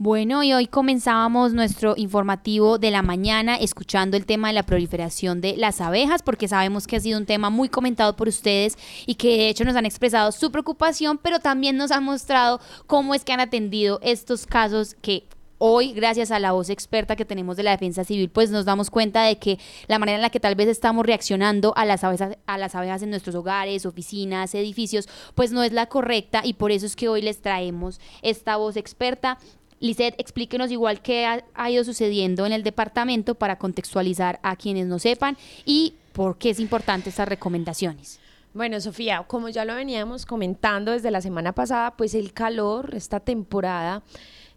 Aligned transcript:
Bueno, 0.00 0.44
y 0.44 0.52
hoy 0.52 0.68
comenzábamos 0.68 1.54
nuestro 1.54 1.94
informativo 1.96 2.78
de 2.78 2.92
la 2.92 3.02
mañana 3.02 3.56
escuchando 3.56 4.16
el 4.16 4.26
tema 4.26 4.46
de 4.46 4.54
la 4.54 4.62
proliferación 4.62 5.40
de 5.40 5.56
las 5.56 5.80
abejas, 5.80 6.22
porque 6.22 6.46
sabemos 6.46 6.86
que 6.86 6.94
ha 6.94 7.00
sido 7.00 7.18
un 7.18 7.26
tema 7.26 7.50
muy 7.50 7.68
comentado 7.68 8.14
por 8.14 8.28
ustedes 8.28 8.78
y 9.06 9.16
que 9.16 9.36
de 9.36 9.48
hecho 9.48 9.64
nos 9.64 9.74
han 9.74 9.86
expresado 9.86 10.30
su 10.30 10.52
preocupación, 10.52 11.18
pero 11.18 11.40
también 11.40 11.76
nos 11.76 11.90
han 11.90 12.04
mostrado 12.04 12.60
cómo 12.86 13.12
es 13.12 13.24
que 13.24 13.32
han 13.32 13.40
atendido 13.40 13.98
estos 14.00 14.46
casos 14.46 14.94
que 15.02 15.26
hoy, 15.58 15.92
gracias 15.92 16.30
a 16.30 16.38
la 16.38 16.52
voz 16.52 16.70
experta 16.70 17.16
que 17.16 17.24
tenemos 17.24 17.56
de 17.56 17.64
la 17.64 17.72
defensa 17.72 18.04
civil, 18.04 18.30
pues 18.30 18.50
nos 18.50 18.64
damos 18.64 18.90
cuenta 18.90 19.24
de 19.24 19.38
que 19.38 19.58
la 19.88 19.98
manera 19.98 20.16
en 20.16 20.22
la 20.22 20.30
que 20.30 20.38
tal 20.38 20.54
vez 20.54 20.68
estamos 20.68 21.04
reaccionando 21.04 21.72
a 21.76 21.84
las 21.84 22.04
abejas, 22.04 22.38
a 22.46 22.58
las 22.58 22.76
abejas 22.76 23.02
en 23.02 23.10
nuestros 23.10 23.34
hogares, 23.34 23.84
oficinas, 23.84 24.54
edificios, 24.54 25.08
pues 25.34 25.50
no 25.50 25.64
es 25.64 25.72
la 25.72 25.86
correcta 25.86 26.42
y 26.44 26.54
por 26.54 26.70
eso 26.70 26.86
es 26.86 26.94
que 26.94 27.08
hoy 27.08 27.20
les 27.20 27.42
traemos 27.42 28.00
esta 28.22 28.56
voz 28.56 28.76
experta. 28.76 29.38
Lisette, 29.80 30.14
explíquenos 30.18 30.70
igual 30.70 31.00
qué 31.00 31.26
ha, 31.26 31.70
ido 31.70 31.84
sucediendo 31.84 32.46
en 32.46 32.52
el 32.52 32.62
departamento 32.62 33.36
para 33.36 33.58
contextualizar 33.58 34.40
a 34.42 34.56
quienes 34.56 34.86
no 34.86 34.98
sepan 34.98 35.36
y 35.64 35.94
por 36.12 36.38
qué 36.38 36.50
es 36.50 36.60
importante 36.60 37.10
estas 37.10 37.28
recomendaciones. 37.28 38.18
Bueno, 38.54 38.80
Sofía, 38.80 39.22
como 39.26 39.50
ya 39.50 39.64
lo 39.64 39.74
veníamos 39.74 40.26
comentando 40.26 40.92
desde 40.92 41.10
la 41.10 41.20
semana 41.20 41.52
pasada, 41.52 41.96
pues 41.96 42.14
el 42.14 42.32
calor, 42.32 42.94
esta 42.94 43.20
temporada, 43.20 44.02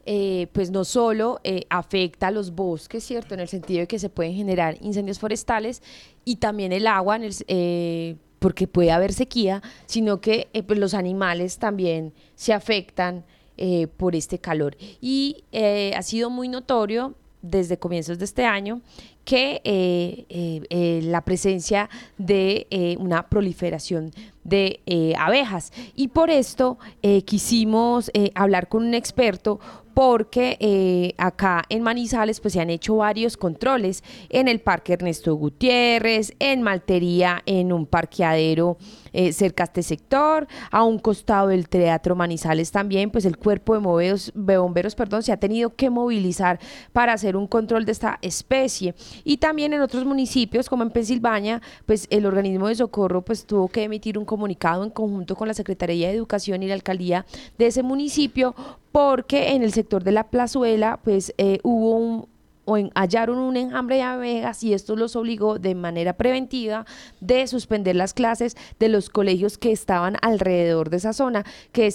eh, 0.06 0.48
pues 0.54 0.72
no 0.72 0.86
solo 0.86 1.40
eh, 1.44 1.66
afecta 1.70 2.28
a 2.28 2.32
los 2.32 2.56
bosques, 2.56 3.04
¿cierto? 3.04 3.36
En 3.36 3.42
el 3.42 3.48
sentido 3.48 3.82
de 3.82 3.88
que 3.88 4.00
se 4.00 4.10
pueden 4.10 4.34
generar 4.34 4.78
incendios 4.82 5.20
forestales 5.20 5.84
y 6.26 6.38
también 6.38 6.72
el 6.72 6.88
agua, 6.88 7.20
eh, 7.48 8.16
porque 8.40 8.66
puede 8.66 8.92
haber 8.92 9.14
sequía, 9.14 9.62
sino 9.86 10.20
que 10.20 10.48
pues 10.66 10.80
los 10.80 10.96
animales 10.96 11.60
también 11.60 12.14
se 12.34 12.54
afectan 12.54 13.24
eh, 13.64 13.86
por 13.86 14.16
este 14.16 14.40
calor. 14.40 14.76
Y 15.02 15.44
eh, 15.52 15.94
ha 15.96 16.02
sido 16.02 16.32
muy 16.32 16.48
notorio 16.48 17.14
desde 17.44 17.78
comienzos 17.78 18.18
de 18.18 18.26
este 18.26 18.44
año 18.44 18.82
que 19.24 19.62
eh, 19.64 21.00
la 21.04 21.22
presencia 21.22 21.88
de 22.18 22.98
una 23.00 23.30
proliferación 23.30 24.10
de 24.44 24.80
abejas. 25.16 25.72
Y 25.96 26.08
por 26.08 26.32
esto 26.32 26.80
quisimos 27.26 28.12
hablar 28.34 28.68
con 28.68 28.84
un 28.84 28.96
experto 28.96 29.60
porque 29.94 30.58
eh, 30.60 31.14
acá 31.18 31.64
en 31.70 31.84
Manizales 31.84 32.40
pues 32.40 32.54
se 32.54 32.62
han 32.62 32.70
hecho 32.70 32.98
varios 32.98 33.38
controles 33.38 34.04
en 34.30 34.48
el 34.48 34.60
Parque 34.60 34.94
Ernesto 34.94 35.36
Gutiérrez, 35.36 36.34
en 36.40 36.62
Maltería, 36.62 37.42
en 37.46 37.74
un 37.74 37.86
parqueadero 37.86 38.78
eh, 39.14 39.34
cerca 39.34 39.64
a 39.64 39.66
este 39.66 39.84
sector, 39.84 40.48
a 40.72 40.84
un 40.84 41.00
costado 41.00 41.50
del 41.50 41.68
Teatro 41.68 42.16
Manizales 42.16 42.72
también, 42.72 43.12
pues 43.12 43.26
el 43.26 43.38
cuerpo 43.38 43.76
de 43.76 44.58
bomberos, 44.58 44.96
perdón, 44.96 45.24
se 45.24 45.32
ha 45.32 45.38
tenido 45.38 45.76
que 45.76 45.90
movilizar 45.90 46.60
para 46.94 47.14
hacer 47.14 47.36
un 47.36 47.48
control 47.48 47.86
de 47.86 47.92
esta 47.92 48.20
especie. 48.22 48.96
Y 49.24 49.38
también 49.38 49.74
en 49.74 49.82
otros 49.82 50.06
municipios, 50.06 50.70
como 50.70 50.84
en 50.84 50.92
Pensilvania, 50.92 51.62
pues 51.86 52.08
el 52.10 52.26
organismo 52.26 52.68
de 52.68 52.76
socorro 52.76 53.22
pues 53.24 53.46
tuvo 53.46 53.68
que 53.68 53.84
emitir 53.84 54.18
un 54.18 54.26
comunicado 54.26 54.84
en 54.84 54.90
conjunto 54.90 55.36
con 55.36 55.48
la 55.48 55.54
Secretaría 55.54 56.08
de 56.08 56.16
Educación 56.16 56.64
y 56.64 56.68
la 56.68 56.74
Alcaldía 56.74 57.26
de 57.58 57.68
ese 57.68 57.84
municipio 57.84 58.56
porque 58.92 59.50
en 59.54 59.64
el 59.64 59.74
sector 59.74 60.04
de 60.04 60.12
la 60.12 60.30
plazuela 60.30 61.00
pues 61.04 61.34
eh, 61.38 61.60
hubo 61.64 61.96
un, 61.96 62.28
o 62.66 62.78
hallaron 62.96 63.38
un 63.38 63.58
enjambre 63.58 63.98
de 63.98 64.02
abejas 64.04 64.64
y 64.64 64.74
esto 64.74 64.96
los 64.96 65.16
obligó 65.16 65.60
de 65.60 65.76
manera 65.76 66.14
preventiva 66.14 66.86
de 67.20 67.48
suspender 67.48 67.96
las 67.96 68.14
clases 68.14 68.56
de 68.80 68.90
los 68.90 69.10
colegios 69.10 69.58
que 69.58 69.72
estaban 69.72 70.18
alrededor 70.22 70.90
de 70.90 70.98
esa 70.98 71.14
zona, 71.14 71.44
que 71.72 71.90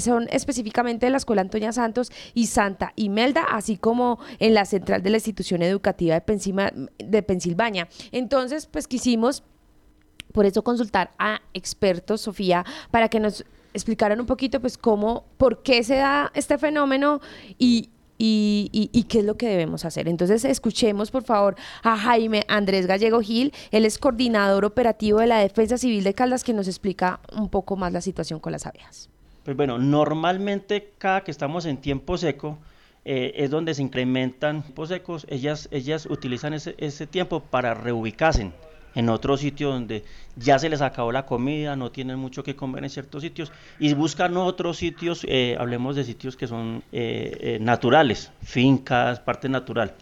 son 0.00 0.28
específicamente 0.30 1.10
la 1.10 1.18
Escuela 1.18 1.42
Antonia 1.42 1.72
Santos 1.72 2.10
y 2.34 2.46
Santa 2.46 2.92
Imelda, 2.96 3.44
así 3.50 3.76
como 3.76 4.18
en 4.38 4.54
la 4.54 4.64
central 4.64 5.02
de 5.02 5.10
la 5.10 5.16
institución 5.18 5.62
educativa 5.62 6.18
de, 6.18 6.88
de 6.98 7.22
Pensilvania. 7.22 7.88
Entonces, 8.12 8.66
pues 8.66 8.88
quisimos 8.88 9.44
por 10.32 10.46
eso 10.46 10.64
consultar 10.64 11.10
a 11.18 11.42
expertos, 11.52 12.22
Sofía, 12.22 12.64
para 12.90 13.08
que 13.08 13.20
nos 13.20 13.44
explicaran 13.74 14.20
un 14.20 14.26
poquito 14.26 14.60
pues 14.60 14.78
cómo, 14.78 15.24
por 15.36 15.62
qué 15.62 15.82
se 15.82 15.96
da 15.96 16.30
este 16.34 16.58
fenómeno 16.58 17.20
y, 17.58 17.90
y, 18.18 19.04
qué 19.08 19.18
es 19.20 19.24
lo 19.24 19.36
que 19.36 19.48
debemos 19.48 19.84
hacer. 19.84 20.08
Entonces, 20.08 20.44
escuchemos 20.44 21.10
por 21.10 21.24
favor 21.24 21.56
a 21.82 21.96
Jaime 21.96 22.44
Andrés 22.48 22.86
Gallego 22.86 23.20
Gil, 23.20 23.52
él 23.70 23.84
es 23.84 23.98
coordinador 23.98 24.64
operativo 24.64 25.18
de 25.18 25.26
la 25.26 25.38
Defensa 25.38 25.76
Civil 25.76 26.04
de 26.04 26.14
Caldas, 26.14 26.44
que 26.44 26.52
nos 26.52 26.68
explica 26.68 27.20
un 27.36 27.48
poco 27.48 27.76
más 27.76 27.92
la 27.92 28.00
situación 28.00 28.38
con 28.38 28.52
las 28.52 28.66
abejas. 28.66 29.08
Pues 29.44 29.56
bueno, 29.56 29.78
normalmente 29.78 30.92
cada 30.98 31.24
que 31.24 31.32
estamos 31.32 31.66
en 31.66 31.78
tiempo 31.78 32.16
seco, 32.16 32.58
eh, 33.04 33.32
es 33.34 33.50
donde 33.50 33.74
se 33.74 33.82
incrementan 33.82 34.62
tiempos 34.62 34.88
secos, 34.90 35.26
ellas, 35.28 35.68
ellas 35.72 36.06
utilizan 36.06 36.54
ese, 36.54 36.76
ese 36.78 37.08
tiempo 37.08 37.40
para 37.40 37.74
reubicarse 37.74 38.52
en 38.94 39.08
otro 39.08 39.36
sitio 39.36 39.70
donde 39.70 40.04
ya 40.36 40.58
se 40.58 40.68
les 40.68 40.80
acabó 40.80 41.12
la 41.12 41.26
comida, 41.26 41.76
no 41.76 41.90
tienen 41.90 42.18
mucho 42.18 42.42
que 42.42 42.56
comer 42.56 42.84
en 42.84 42.90
ciertos 42.90 43.22
sitios 43.22 43.52
y 43.78 43.94
buscan 43.94 44.36
otros 44.36 44.76
sitios, 44.76 45.24
eh, 45.28 45.56
hablemos 45.58 45.96
de 45.96 46.04
sitios 46.04 46.36
que 46.36 46.46
son 46.46 46.82
eh, 46.92 47.36
eh, 47.40 47.58
naturales, 47.60 48.30
fincas, 48.42 49.20
parte 49.20 49.48
natural. 49.48 49.94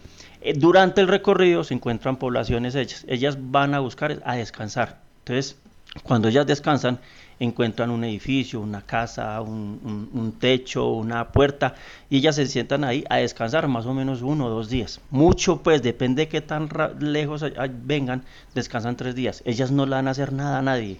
durante 0.55 1.01
el 1.01 1.07
recorrido 1.07 1.63
se 1.63 1.73
encuentran 1.73 2.17
poblaciones 2.17 2.75
ellas, 2.75 3.05
ellas 3.07 3.37
van 3.39 3.73
a 3.73 3.79
buscar 3.79 4.21
a 4.25 4.35
descansar. 4.35 4.99
Entonces, 5.19 5.57
cuando 6.03 6.29
ellas 6.29 6.47
descansan, 6.47 6.99
encuentran 7.41 7.89
un 7.89 8.03
edificio, 8.03 8.61
una 8.61 8.83
casa, 8.83 9.41
un, 9.41 10.35
techo, 10.39 10.87
una 10.89 11.31
puerta, 11.31 11.73
y 12.09 12.17
ellas 12.17 12.35
se 12.35 12.45
sientan 12.45 12.83
ahí 12.83 13.03
a 13.09 13.17
descansar 13.17 13.67
más 13.67 13.87
o 13.87 13.93
menos 13.95 14.21
uno 14.21 14.45
o 14.45 14.49
dos 14.49 14.69
días. 14.69 15.01
Mucho, 15.09 15.63
pues, 15.63 15.81
depende 15.81 16.23
de 16.23 16.27
qué 16.27 16.41
tan 16.41 16.69
lejos 16.99 17.43
vengan, 17.83 18.23
descansan 18.53 18.95
tres 18.95 19.15
días. 19.15 19.41
Ellas 19.45 19.71
no 19.71 19.87
le 19.87 19.95
van 19.95 20.07
a 20.07 20.11
hacer 20.11 20.33
nada 20.33 20.59
a 20.59 20.61
nadie. 20.61 20.99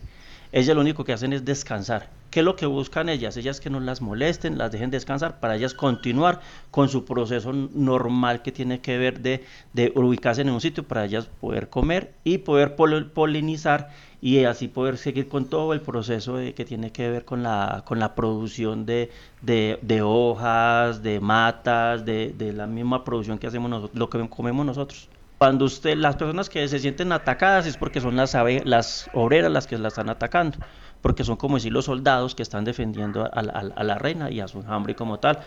Ellas 0.51 0.75
lo 0.75 0.81
único 0.81 1.03
que 1.06 1.13
hacen 1.13 1.31
es 1.31 1.45
descansar. 1.45 2.09
¿Qué 2.29 2.39
es 2.39 2.45
lo 2.45 2.56
que 2.56 2.66
buscan 2.66 3.09
ellas? 3.09 3.35
Ellas 3.38 3.59
que 3.59 3.69
no 3.69 3.79
las 3.79 4.01
molesten, 4.01 4.57
las 4.57 4.72
dejen 4.72 4.89
descansar 4.89 5.39
para 5.39 5.56
ellas 5.56 5.73
continuar 5.73 6.39
con 6.72 6.88
su 6.88 7.03
proceso 7.03 7.51
normal 7.53 8.41
que 8.41 8.51
tiene 8.51 8.79
que 8.79 8.97
ver 8.97 9.22
de, 9.22 9.44
de 9.73 9.91
ubicarse 9.95 10.41
en 10.41 10.50
un 10.50 10.61
sitio 10.61 10.84
para 10.84 11.06
ellas 11.06 11.29
poder 11.40 11.69
comer 11.69 12.13
y 12.23 12.40
poder 12.40 12.75
polinizar 12.75 13.90
y 14.22 14.44
así 14.45 14.67
poder 14.67 14.97
seguir 14.97 15.28
con 15.28 15.45
todo 15.45 15.73
el 15.73 15.81
proceso 15.81 16.38
que 16.56 16.66
tiene 16.66 16.91
que 16.91 17.09
ver 17.09 17.25
con 17.25 17.44
la, 17.44 17.84
con 17.85 18.00
la 18.00 18.13
producción 18.13 18.85
de, 18.85 19.09
de, 19.41 20.01
hojas, 20.01 21.01
de 21.01 21.19
matas, 21.19 22.06
de, 22.06 22.34
de, 22.38 22.53
la 22.53 22.67
misma 22.67 23.03
producción 23.03 23.40
que 23.40 23.47
hacemos 23.47 23.69
nosotros, 23.69 23.97
lo 23.97 24.09
que 24.09 24.29
comemos 24.29 24.66
nosotros. 24.66 25.09
Cuando 25.41 25.66
usted, 25.66 25.97
las 25.97 26.18
personas 26.18 26.50
que 26.50 26.68
se 26.68 26.78
sienten 26.78 27.12
atacadas 27.12 27.66
es 27.66 27.75
porque 27.75 28.00
son 28.00 28.16
las, 28.16 28.38
las 28.63 29.09
obreras 29.12 29.52
las 29.52 29.66
que 29.66 29.75
la 29.75 29.88
están 29.88 30.07
atacando, 30.07 30.59
porque 31.02 31.24
son 31.24 31.35
como 31.35 31.56
decir 31.56 31.72
los 31.72 31.85
soldados 31.85 32.35
que 32.35 32.44
están 32.44 32.63
defendiendo 32.63 33.28
a, 33.34 33.41
la 33.41 33.97
reina 33.97 34.29
y 34.29 34.40
a 34.40 34.47
su 34.47 34.63
hambre 34.68 34.94
como 34.94 35.18
tal, 35.18 35.40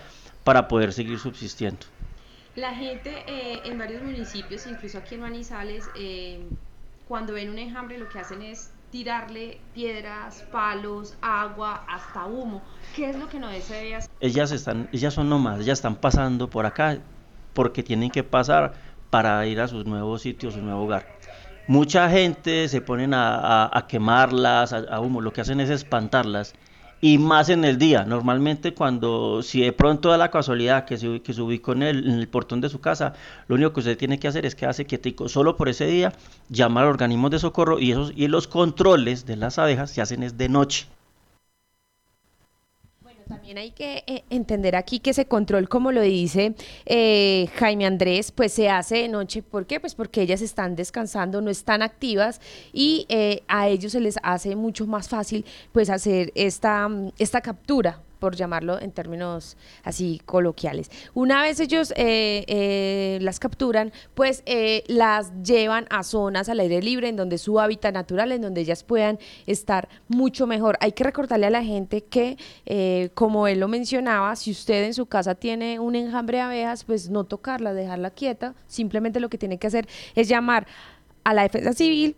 para 0.42 0.66
poder 0.66 0.92
seguir 0.92 1.20
subsistiendo. 1.20 1.86
La 2.56 2.74
gente 2.74 3.22
eh, 3.28 3.60
en 3.66 3.78
varios 3.78 4.02
municipios, 4.02 4.66
incluso 4.66 4.98
aquí 4.98 5.14
en 5.14 5.20
Manizales, 5.20 5.88
eh, 5.96 6.40
cuando 7.06 7.34
ven 7.34 7.50
un 7.50 7.58
enjambre 7.60 7.96
lo 7.96 8.08
que 8.08 8.18
hacen 8.18 8.42
es 8.42 8.72
tirarle 8.90 9.60
piedras, 9.74 10.44
palos, 10.50 11.16
agua, 11.22 11.84
hasta 11.88 12.24
humo. 12.26 12.64
¿Qué 12.96 13.10
es 13.10 13.16
lo 13.16 13.28
que 13.28 13.38
no 13.38 13.46
hacer? 13.46 14.00
Ellas, 14.18 14.50
están, 14.50 14.88
ellas 14.90 15.14
son 15.14 15.28
nomás, 15.28 15.60
ellas 15.60 15.78
están 15.78 15.94
pasando 15.94 16.50
por 16.50 16.66
acá 16.66 16.98
porque 17.52 17.84
tienen 17.84 18.10
que 18.10 18.24
pasar 18.24 18.74
para 19.14 19.46
ir 19.46 19.60
a 19.60 19.68
sus 19.68 19.86
nuevos 19.86 20.22
sitios, 20.22 20.54
su 20.54 20.60
nuevo 20.60 20.82
hogar. 20.82 21.06
Mucha 21.68 22.10
gente 22.10 22.66
se 22.66 22.80
ponen 22.80 23.12
a, 23.14 23.86
quemarlas, 23.88 24.72
a, 24.72 24.98
humo, 24.98 25.20
lo 25.20 25.32
que 25.32 25.40
hacen 25.40 25.60
es 25.60 25.70
espantarlas 25.70 26.52
y 27.00 27.18
más 27.18 27.48
en 27.48 27.64
el 27.64 27.78
día. 27.78 28.04
Normalmente 28.04 28.74
cuando, 28.74 29.40
si 29.44 29.60
de 29.60 29.72
pronto 29.72 30.08
da 30.08 30.16
la 30.16 30.32
casualidad 30.32 30.84
que 30.84 30.98
se, 30.98 31.22
que 31.22 31.32
se 31.32 31.40
ubicó 31.42 31.74
en 31.74 31.84
el, 31.84 32.08
en 32.08 32.18
el, 32.18 32.26
portón 32.26 32.60
de 32.60 32.68
su 32.68 32.80
casa, 32.80 33.12
lo 33.46 33.54
único 33.54 33.72
que 33.72 33.80
usted 33.80 33.96
tiene 33.96 34.18
que 34.18 34.26
hacer 34.26 34.46
es 34.46 34.56
quedarse 34.56 34.84
quietico 34.84 35.28
solo 35.28 35.56
por 35.56 35.68
ese 35.68 35.86
día, 35.86 36.12
llamar 36.48 36.86
a 36.86 36.88
organismos 36.88 37.30
de 37.30 37.38
socorro 37.38 37.78
y, 37.78 37.92
esos, 37.92 38.12
y 38.16 38.26
los 38.26 38.48
controles 38.48 39.26
de 39.26 39.36
las 39.36 39.60
abejas 39.60 39.92
se 39.92 40.02
hacen 40.02 40.24
es 40.24 40.36
de 40.36 40.48
noche. 40.48 40.88
También 43.28 43.58
hay 43.58 43.70
que 43.70 44.04
eh, 44.06 44.24
entender 44.28 44.76
aquí 44.76 44.98
que 44.98 45.10
ese 45.10 45.26
control, 45.26 45.68
como 45.68 45.92
lo 45.92 46.02
dice 46.02 46.54
eh, 46.84 47.48
Jaime 47.56 47.86
Andrés, 47.86 48.32
pues 48.32 48.52
se 48.52 48.68
hace 48.68 48.98
de 48.98 49.08
noche. 49.08 49.42
¿Por 49.42 49.66
qué? 49.66 49.80
Pues 49.80 49.94
porque 49.94 50.22
ellas 50.22 50.42
están 50.42 50.76
descansando, 50.76 51.40
no 51.40 51.50
están 51.50 51.82
activas 51.82 52.40
y 52.72 53.06
eh, 53.08 53.42
a 53.48 53.68
ellos 53.68 53.92
se 53.92 54.00
les 54.00 54.18
hace 54.22 54.56
mucho 54.56 54.86
más 54.86 55.08
fácil 55.08 55.44
pues 55.72 55.88
hacer 55.88 56.32
esta, 56.34 56.88
esta 57.18 57.40
captura 57.40 58.00
por 58.18 58.36
llamarlo 58.36 58.80
en 58.80 58.92
términos 58.92 59.56
así 59.82 60.20
coloquiales. 60.24 60.90
Una 61.14 61.42
vez 61.42 61.60
ellos 61.60 61.92
eh, 61.96 62.44
eh, 62.46 63.18
las 63.20 63.38
capturan, 63.38 63.92
pues 64.14 64.42
eh, 64.46 64.84
las 64.86 65.32
llevan 65.42 65.86
a 65.90 66.02
zonas 66.02 66.48
al 66.48 66.60
aire 66.60 66.82
libre, 66.82 67.08
en 67.08 67.16
donde 67.16 67.38
su 67.38 67.60
hábitat 67.60 67.94
natural, 67.94 68.32
en 68.32 68.42
donde 68.42 68.60
ellas 68.60 68.84
puedan 68.84 69.18
estar 69.46 69.88
mucho 70.08 70.46
mejor. 70.46 70.76
Hay 70.80 70.92
que 70.92 71.04
recordarle 71.04 71.46
a 71.46 71.50
la 71.50 71.64
gente 71.64 72.04
que, 72.04 72.36
como 73.14 73.46
él 73.46 73.60
lo 73.60 73.68
mencionaba, 73.68 74.36
si 74.36 74.50
usted 74.50 74.84
en 74.84 74.94
su 74.94 75.06
casa 75.06 75.34
tiene 75.34 75.78
un 75.78 75.94
enjambre 75.94 76.38
de 76.38 76.42
abejas, 76.42 76.84
pues 76.84 77.10
no 77.10 77.24
tocarla, 77.24 77.72
dejarla 77.74 78.10
quieta, 78.10 78.54
simplemente 78.66 79.20
lo 79.20 79.28
que 79.28 79.38
tiene 79.38 79.58
que 79.58 79.66
hacer 79.66 79.88
es 80.14 80.28
llamar 80.28 80.66
a 81.24 81.34
la 81.34 81.42
defensa 81.42 81.72
civil 81.72 82.16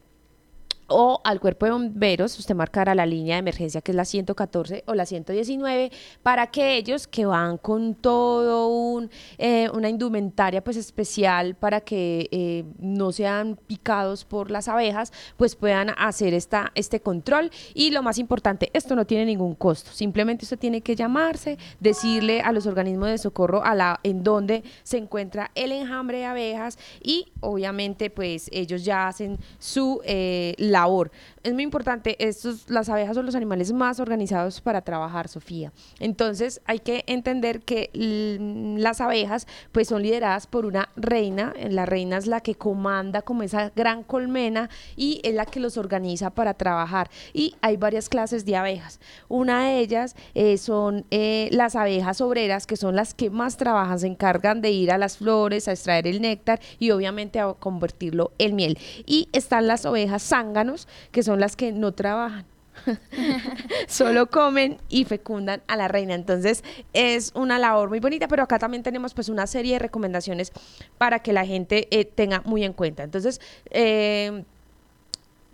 o 0.88 1.20
al 1.24 1.40
cuerpo 1.40 1.66
de 1.66 1.72
bomberos, 1.72 2.38
usted 2.38 2.54
marcará 2.54 2.94
la 2.94 3.06
línea 3.06 3.36
de 3.36 3.40
emergencia 3.40 3.80
que 3.80 3.92
es 3.92 3.96
la 3.96 4.04
114 4.04 4.84
o 4.86 4.94
la 4.94 5.06
119 5.06 5.90
para 6.22 6.48
que 6.48 6.76
ellos 6.76 7.06
que 7.06 7.26
van 7.26 7.58
con 7.58 7.94
todo 7.94 8.68
un, 8.68 9.10
eh, 9.38 9.68
una 9.72 9.88
indumentaria 9.88 10.62
pues 10.62 10.76
especial 10.76 11.54
para 11.54 11.80
que 11.80 12.28
eh, 12.30 12.64
no 12.78 13.12
sean 13.12 13.58
picados 13.66 14.24
por 14.24 14.50
las 14.50 14.68
abejas 14.68 15.12
pues 15.36 15.56
puedan 15.56 15.90
hacer 15.98 16.34
esta, 16.34 16.72
este 16.74 17.00
control. 17.00 17.50
Y 17.74 17.90
lo 17.90 18.02
más 18.02 18.18
importante, 18.18 18.70
esto 18.72 18.94
no 18.94 19.06
tiene 19.06 19.24
ningún 19.24 19.54
costo, 19.54 19.90
simplemente 19.92 20.44
usted 20.44 20.58
tiene 20.58 20.80
que 20.80 20.96
llamarse, 20.96 21.58
decirle 21.80 22.40
a 22.40 22.52
los 22.52 22.66
organismos 22.66 23.08
de 23.08 23.18
socorro 23.18 23.64
a 23.64 23.74
la, 23.74 24.00
en 24.02 24.22
donde 24.22 24.62
se 24.82 24.98
encuentra 24.98 25.50
el 25.54 25.72
enjambre 25.72 26.18
de 26.18 26.24
abejas 26.26 26.78
y 27.02 27.32
obviamente 27.40 28.10
pues 28.10 28.48
ellos 28.52 28.84
ya 28.84 29.08
hacen 29.08 29.38
su 29.58 30.00
eh, 30.04 30.54
labor. 30.76 31.10
Es 31.42 31.54
muy 31.54 31.62
importante, 31.62 32.16
estos, 32.18 32.68
las 32.68 32.88
abejas 32.88 33.14
son 33.14 33.24
los 33.24 33.34
animales 33.34 33.72
más 33.72 33.98
organizados 33.98 34.60
para 34.60 34.82
trabajar, 34.82 35.28
Sofía. 35.28 35.72
Entonces 36.00 36.60
hay 36.66 36.80
que 36.80 37.04
entender 37.06 37.60
que 37.60 37.90
las 38.78 39.00
abejas 39.00 39.46
pues 39.72 39.88
son 39.88 40.02
lideradas 40.02 40.46
por 40.46 40.66
una 40.66 40.90
reina, 40.96 41.54
la 41.70 41.86
reina 41.86 42.18
es 42.18 42.26
la 42.26 42.40
que 42.40 42.54
comanda 42.54 43.22
como 43.22 43.42
esa 43.42 43.72
gran 43.74 44.02
colmena 44.02 44.68
y 44.96 45.20
es 45.24 45.34
la 45.34 45.46
que 45.46 45.60
los 45.60 45.78
organiza 45.78 46.30
para 46.30 46.52
trabajar. 46.54 47.10
Y 47.32 47.54
hay 47.62 47.76
varias 47.76 48.08
clases 48.08 48.44
de 48.44 48.56
abejas. 48.56 49.00
Una 49.28 49.64
de 49.64 49.78
ellas 49.78 50.14
eh, 50.34 50.58
son 50.58 51.06
eh, 51.10 51.48
las 51.52 51.74
abejas 51.74 52.20
obreras, 52.20 52.66
que 52.66 52.76
son 52.76 52.96
las 52.96 53.14
que 53.14 53.30
más 53.30 53.56
trabajan, 53.56 53.98
se 53.98 54.08
encargan 54.08 54.60
de 54.60 54.70
ir 54.70 54.90
a 54.90 54.98
las 54.98 55.16
flores, 55.16 55.68
a 55.68 55.72
extraer 55.72 56.06
el 56.06 56.20
néctar 56.20 56.60
y 56.78 56.90
obviamente 56.90 57.40
a 57.40 57.54
convertirlo 57.54 58.32
en 58.38 58.56
miel. 58.56 58.78
Y 59.06 59.28
están 59.32 59.66
las 59.66 59.86
ovejas 59.86 60.22
que 61.12 61.22
son 61.22 61.40
las 61.40 61.56
que 61.56 61.72
no 61.72 61.92
trabajan. 61.92 62.44
solo 63.88 64.30
comen 64.30 64.78
y 64.88 65.04
fecundan 65.04 65.62
a 65.66 65.76
la 65.76 65.88
reina. 65.88 66.14
Entonces 66.14 66.62
es 66.92 67.32
una 67.34 67.58
labor 67.58 67.88
muy 67.88 68.00
bonita, 68.00 68.28
pero 68.28 68.42
acá 68.42 68.58
también 68.58 68.82
tenemos 68.82 69.14
pues 69.14 69.28
una 69.28 69.46
serie 69.46 69.74
de 69.74 69.78
recomendaciones 69.78 70.52
para 70.98 71.20
que 71.20 71.32
la 71.32 71.46
gente 71.46 71.88
eh, 71.90 72.04
tenga 72.04 72.42
muy 72.44 72.64
en 72.64 72.72
cuenta. 72.72 73.02
Entonces, 73.02 73.40
eh, 73.70 74.44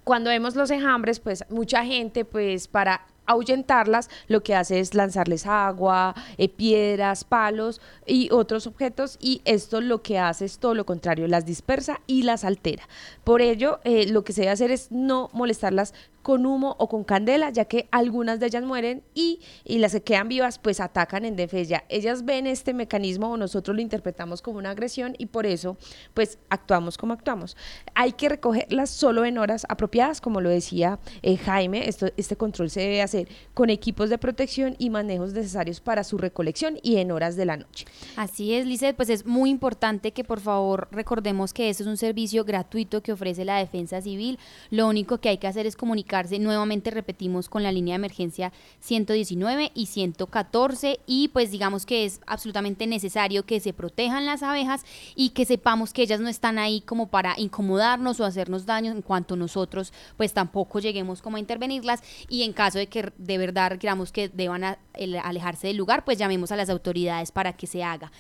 cuando 0.05 0.31
vemos 0.31 0.57
los 0.57 0.71
enjambres, 0.71 1.21
pues 1.21 1.45
mucha 1.49 1.85
gente 1.85 2.25
pues 2.25 2.69
para 2.69 3.07
ahuyentarlas, 3.33 4.09
lo 4.29 4.43
que 4.43 4.55
hace 4.55 4.81
es 4.81 4.95
lanzarles 4.95 5.47
agua, 5.47 6.15
eh, 6.39 6.49
piedras, 6.49 7.25
palos 7.25 7.81
y 8.07 8.31
otros 8.33 8.67
objetos 8.67 9.19
y 9.21 9.43
esto 9.45 9.81
lo 9.81 10.03
que 10.03 10.19
hace 10.19 10.45
es 10.45 10.59
todo 10.59 10.75
lo 10.75 10.87
contrario, 10.87 11.29
las 11.29 11.45
dispersa 11.45 12.01
y 12.07 12.23
las 12.23 12.45
altera. 12.45 12.89
Por 13.25 13.43
ello, 13.43 13.81
lo 13.85 14.25
que 14.25 14.33
se 14.33 14.43
debe 14.43 14.53
hacer 14.53 14.71
es 14.71 14.91
no 14.91 15.31
molestarlas 15.33 15.95
con 16.23 16.47
humo 16.47 16.77
o 16.79 16.89
con 16.89 17.05
candela, 17.05 17.51
ya 17.51 17.65
que 17.65 17.89
algunas 17.91 18.41
de 18.41 18.47
ellas 18.47 18.65
mueren 18.65 19.03
y, 19.15 19.41
y 19.65 19.79
las 19.79 19.93
que 19.93 20.03
quedan 20.03 20.29
vivas 20.29 20.59
pues 20.59 20.81
atacan 20.81 21.25
en 21.25 21.37
defensa. 21.37 21.53
Ellas 21.89 22.25
ven 22.25 22.47
este 22.47 22.73
mecanismo 22.75 23.31
o 23.31 23.37
nosotros 23.37 23.75
lo 23.77 23.83
interpretamos 23.83 24.43
como 24.43 24.59
una 24.59 24.71
agresión 24.71 25.15
y 25.19 25.27
por 25.27 25.47
eso 25.47 25.77
pues 26.15 26.39
actuamos 26.49 26.97
como 26.97 27.13
actuamos. 27.13 27.57
Hay 27.95 28.13
que 28.13 28.29
recogerlas 28.29 28.91
solo 28.91 29.25
en 29.25 29.39
horas 29.39 29.67
apropiadas, 29.69 30.21
como 30.21 30.41
lo 30.41 30.49
decía 30.49 30.99
eh, 31.23 31.37
Jaime, 31.37 31.89
esto, 31.89 32.07
este 32.17 32.37
control 32.37 32.71
se 32.71 32.81
debe 32.81 33.03
hacer 33.03 33.29
con 33.55 33.71
equipos 33.71 34.11
de 34.11 34.19
protección 34.19 34.77
y 34.79 34.91
manejos 34.91 35.33
necesarios 35.33 35.81
para 35.81 36.05
su 36.05 36.19
recolección 36.19 36.79
y 36.83 36.97
en 36.97 37.11
horas 37.13 37.37
de 37.37 37.45
la 37.45 37.57
noche. 37.57 37.85
Así 38.17 38.55
es, 38.55 38.67
Lizeth, 38.67 38.97
pues 38.97 39.11
es 39.11 39.27
muy 39.27 39.51
importante 39.51 40.13
que 40.13 40.25
por 40.25 40.41
favor 40.41 40.89
recordemos 40.91 41.53
que 41.53 41.69
esto 41.69 41.83
es 41.83 41.89
un 41.89 41.97
servicio 41.97 42.45
gratuito 42.45 43.03
que 43.03 43.13
ofrece 43.13 43.45
la 43.45 43.59
Defensa 43.59 44.01
Civil. 44.01 44.39
Lo 44.71 44.89
único 44.89 45.19
que 45.19 45.29
hay 45.29 45.39
que 45.39 45.47
hacer 45.47 45.67
es 45.67 45.77
comunicar 45.77 46.12
nuevamente 46.39 46.91
repetimos 46.91 47.49
con 47.49 47.63
la 47.63 47.73
línea 47.73 47.95
de 47.95 47.97
emergencia 47.97 48.53
119 48.81 49.73
y 49.75 49.87
114 49.87 51.01
y 51.07 51.29
pues 51.29 51.51
digamos 51.51 51.87
que 51.87 52.05
es 52.05 52.21
absolutamente 52.27 52.87
necesario 52.87 53.45
que 53.45 53.61
se 53.61 53.73
protejan 53.73 54.27
las 54.27 54.43
abejas 54.43 54.85
y 55.17 55.31
que 55.31 55.45
sepamos 55.45 55.93
que 55.93 56.03
ellas 56.03 56.21
no 56.21 56.29
están 56.29 56.59
ahí 56.59 56.83
como 56.83 57.09
para 57.09 57.35
incomodarnos 57.39 58.21
o 58.21 58.25
hacernos 58.25 58.67
daño 58.67 58.93
en 58.93 59.03
cuanto 59.03 59.37
nosotros 59.37 59.93
pues 60.17 60.33
tampoco 60.33 60.81
lleguemos 60.81 61.23
como 61.23 61.37
a 61.39 61.41
intervenirlas 61.41 62.03
y 62.29 62.43
en 62.43 62.53
caso 62.53 62.79
de 62.79 62.89
que 62.89 63.13
de 63.17 63.39
verdad 63.39 63.79
queramos 63.79 64.13
que 64.13 64.29
deban 64.29 64.65
alejarse 64.65 65.69
del 65.69 65.79
lugar 65.79 66.05
pues 66.05 66.19
llamemos 66.19 66.53
a 66.53 66.57
las 66.57 66.69
autoridades 66.69 67.33
para 67.33 67.55
que 67.55 67.67
se 67.67 67.83
haga. 67.83 68.13